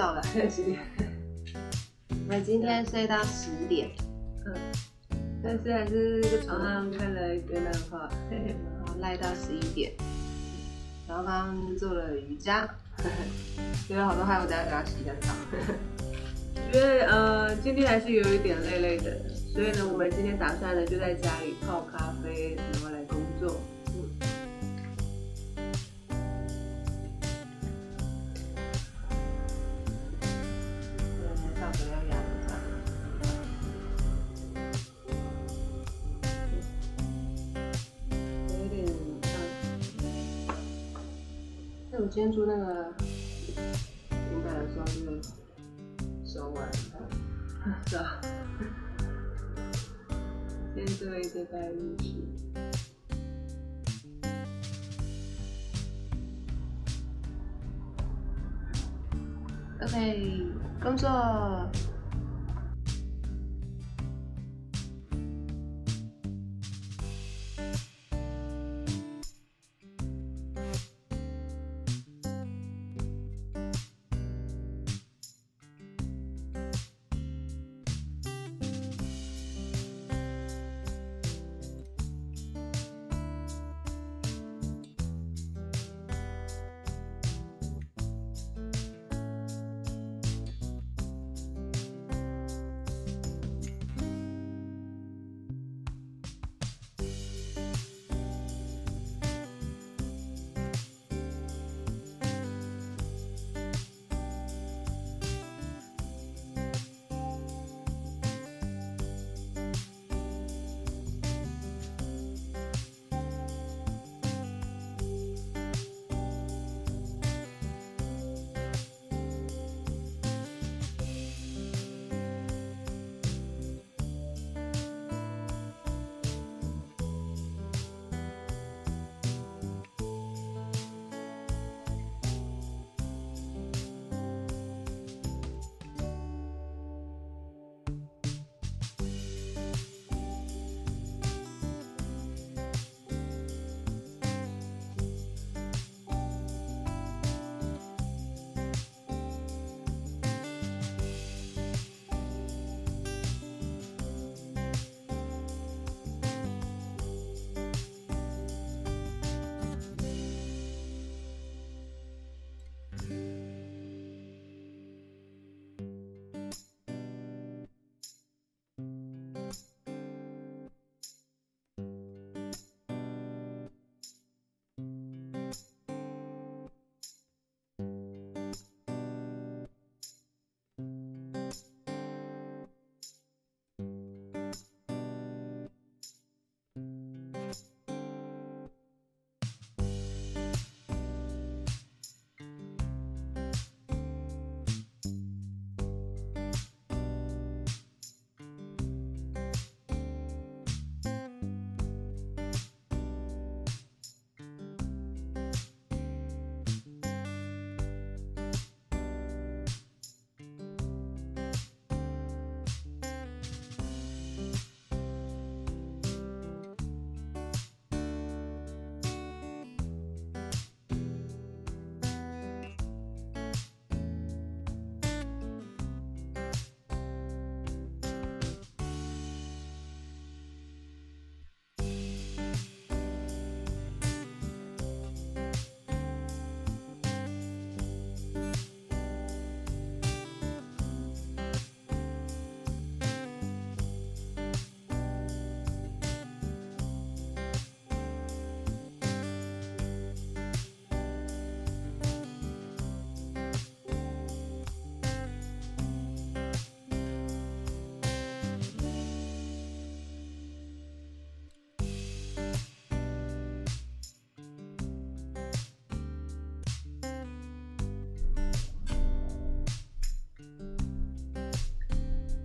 [0.00, 0.80] 早了，几点？
[2.08, 3.90] 我们今天 睡到十点，
[4.46, 4.54] 嗯，
[5.44, 9.92] 但是还是在床上看了一个漫画，然后赖到十一点，
[11.06, 12.66] 然后刚刚做了瑜伽，
[13.86, 15.34] 觉得好多汗，我等下给他洗一下澡。
[16.72, 19.20] 觉得呃今天还是有一点累累的，
[19.52, 23.60] 所以呢，我们今天打算呢就在家里泡咖啡，然后来工作。
[42.12, 43.54] 今天做那个平
[44.44, 44.90] 板的时候，就
[45.22, 45.30] 是
[46.24, 46.68] 手腕，
[47.86, 48.18] 是吧，
[50.74, 52.16] 今天做了一个带入式。
[59.80, 60.48] OK，
[60.82, 61.08] 工作。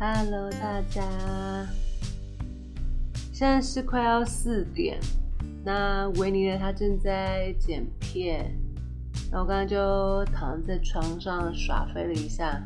[0.00, 1.02] Hello，大家，
[3.32, 4.96] 现在是快要四点。
[5.64, 6.56] 那维尼呢？
[6.56, 8.44] 他正在剪片，
[9.28, 12.62] 然后我刚刚就躺在床上耍飞了一下，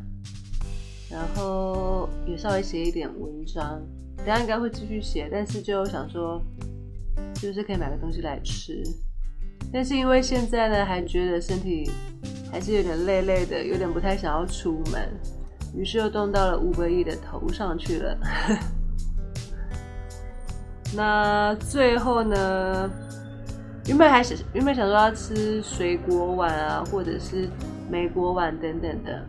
[1.11, 3.81] 然后也稍微写一点文章。
[4.19, 6.39] 等下应该会继续写，但是就想说，
[7.37, 8.85] 就是可以买个东西来吃。
[9.73, 11.91] 但是因为现在呢，还觉得身体
[12.51, 15.09] 还是有点累累的，有点不太想要出门，
[15.75, 18.19] 于是又动到了五百亿的头上去了。
[20.95, 22.91] 那最后呢？
[23.87, 27.51] 原本还是原本想说要吃水果碗啊，或者是
[27.91, 29.27] 美国碗等等的，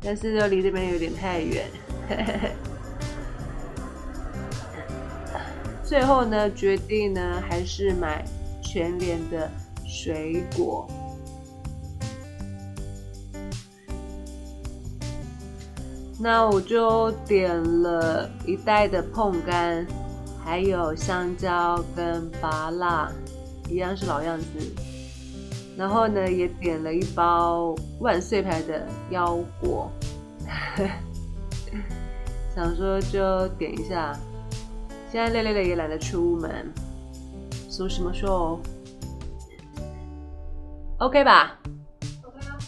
[0.00, 1.66] 但是又离这边有点太远。
[5.82, 8.24] 最后呢，决定呢还是买
[8.62, 9.50] 全联的
[9.84, 10.88] 水果。
[16.20, 19.86] 那我就点了一袋的碰干，
[20.44, 23.10] 还有香蕉跟芭辣。
[23.70, 24.46] 一样是老样子，
[25.76, 29.90] 然后呢，也点了一包万岁牌的腰果，
[32.56, 34.18] 想说就点一下。
[35.12, 36.72] 现在累累的也懒得出门，
[37.70, 38.58] 说什么说
[40.98, 41.58] ？OK 吧
[42.24, 42.58] ？OK 啊。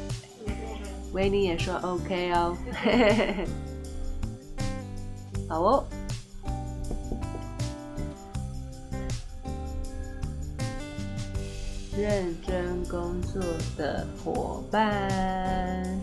[1.12, 2.56] 维尼也说 OK 哦。
[5.48, 5.86] 好哦。
[11.98, 13.42] 认真工作
[13.78, 15.98] 的伙伴，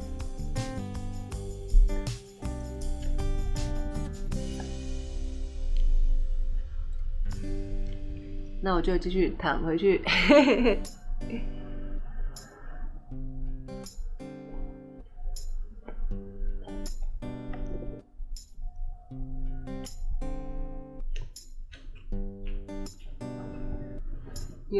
[8.60, 10.02] 那我就继续躺回去。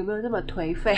[0.04, 0.98] 有没有这么颓废？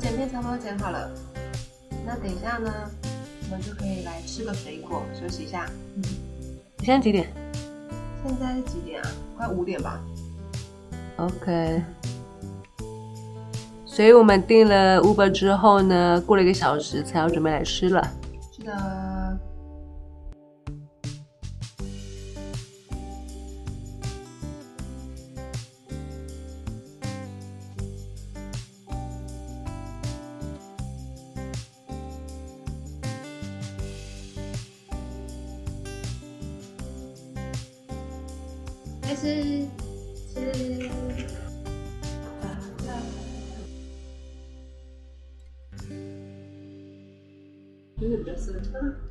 [0.00, 1.10] 剪片差不多剪好了，
[2.06, 2.72] 那等一下呢，
[3.44, 5.70] 我们就可以来吃个水果，休息一下。
[5.96, 6.02] 嗯，
[6.78, 7.30] 现在几点？
[8.24, 9.08] 现在是几点啊？
[9.36, 10.00] 快五点吧。
[11.16, 11.82] OK。
[13.84, 18.10] 所以我们订了 Uber 之后呢，过了一个小时才要准备来吃了。
[18.56, 19.09] 是的。
[39.20, 39.68] 谢谢
[40.34, 40.52] 谢
[47.98, 49.09] 谢谢谢谢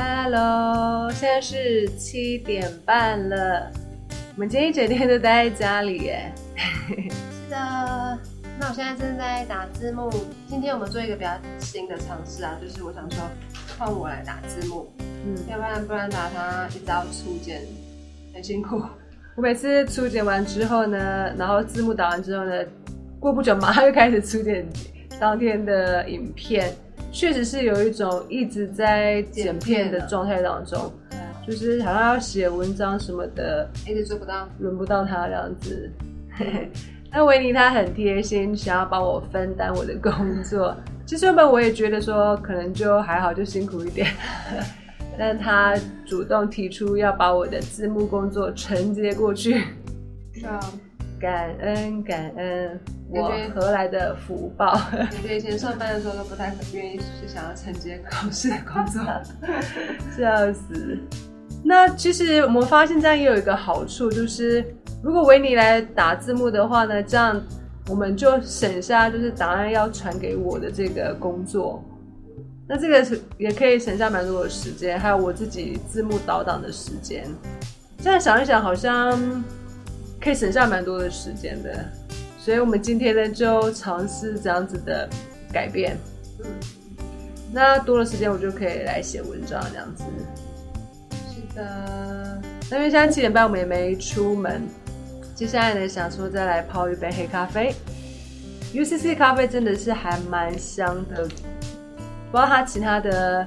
[0.00, 3.68] Hello，现在是七点半了。
[4.36, 6.32] 我们今天一整天都待在家里耶。
[6.86, 7.56] 是的，
[8.60, 10.08] 那我现在正在打字幕。
[10.46, 13.24] 今天我们做一个比较新的尝试啊，就是我想说
[13.76, 17.60] 换我来打字幕，嗯，要不然不然打它一直要出剪，
[18.32, 18.80] 很辛苦。
[19.34, 22.52] 我每次初剪完之后呢，然后字幕打完之后呢，
[23.18, 24.64] 过不久马上又开始初剪
[25.18, 26.72] 当天的影片。
[27.10, 30.92] 确实是有一种一直在剪片的状态当中，
[31.46, 35.90] 就是好像要写文章什么的，一直做不到，轮不到他这样子。
[37.10, 40.12] 那维尼他很贴心，想要帮我分担我的工
[40.42, 40.76] 作。
[41.06, 44.06] 其实原本我也觉得说可能就还好，就辛苦一点，
[45.18, 45.74] 但他
[46.04, 49.64] 主动提出要把我的字幕工作承接过去。
[51.18, 52.78] 感恩感恩，
[53.10, 54.72] 我何来的福报？
[54.92, 59.02] 感觉以前上班的时候都不太愿意，去想要承接考试的工作，
[60.16, 60.98] 笑死。
[61.64, 64.64] 那其实我们发现这样也有一个好处，就是
[65.02, 67.40] 如果维尼来打字幕的话呢，这样
[67.88, 71.82] 我们就省下就是档案要传给我的这个工作。
[72.68, 77.24] 那这个是也可以省下蛮多的时间，还有我自己字幕导档的时间。
[77.98, 79.18] 现在想一想，好像。
[80.20, 81.84] 可以省下蛮多的时间的，
[82.38, 85.08] 所以我们今天呢就尝试这样子的
[85.52, 85.98] 改变。
[87.52, 90.04] 那多了时间我就可以来写文章这样子。
[91.12, 92.40] 是的，
[92.70, 94.62] 那因为现在七点半我们也没出门，
[95.34, 97.74] 接下来呢想说再来泡一杯黑咖啡。
[98.72, 103.46] UCC 咖啡真的是还蛮香的，不知道它其他的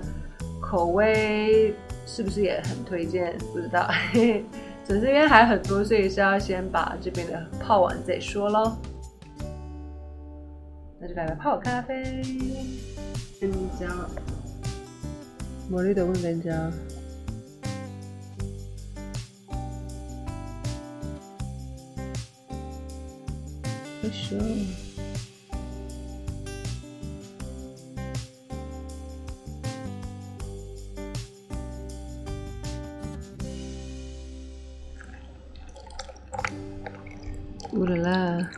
[0.60, 1.76] 口味
[2.08, 3.38] 是不是也很推荐？
[3.54, 3.88] 不知道。
[4.88, 8.78] 这边还很多，所以是要先把这边的泡完再说喽。
[11.00, 12.04] 那就来泡咖啡，
[13.40, 13.90] 跟姜，
[15.72, 16.72] 茉莉的温跟姜，
[24.02, 24.91] 不行。
[37.70, 38.50] Udahlah.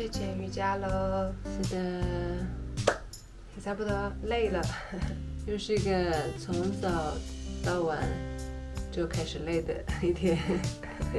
[0.00, 2.00] 睡前瑜伽了，是的，
[3.54, 3.92] 也差不多
[4.22, 4.58] 累了。
[5.46, 7.14] 又是一个从早
[7.62, 7.98] 到晚
[8.90, 10.38] 就开始累的一天。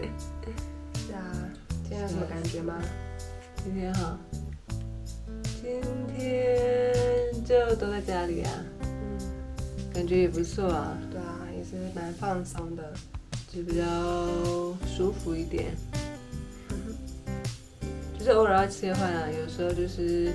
[0.96, 1.22] 是啊，
[1.84, 2.82] 今天有什么感觉吗？
[3.64, 4.18] 今天哈，
[5.62, 5.80] 今
[6.18, 6.92] 天
[7.46, 12.92] 就都在家里啊，嗯，感觉也不错啊，对啊，也是蛮放松的。
[13.48, 13.86] 就比较
[14.88, 15.72] 舒服一点。
[18.22, 20.32] 就是偶尔要切换啊，有时候就是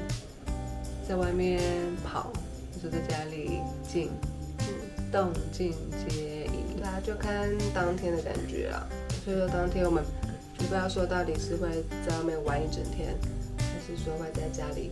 [1.09, 1.63] 在外面
[2.05, 2.33] 跑，
[2.75, 4.11] 有时候在家里静，
[4.59, 4.67] 嗯，
[5.13, 6.75] 动静皆宜。
[6.77, 8.85] 对啊，就看当天的感觉啦。
[9.25, 10.03] 所以说当天我们
[10.59, 11.69] 就不要说到底是会
[12.05, 13.15] 在外面玩一整天，
[13.57, 14.91] 还是说会在家里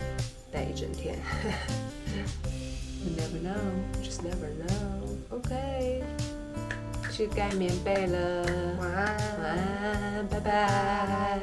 [0.49, 1.17] 待一整天。
[3.03, 3.59] You never know。
[4.01, 5.35] Just never know.
[5.35, 6.01] OK，
[7.11, 8.45] 去盖棉被了。
[8.79, 11.41] 晚安，晚安，拜拜。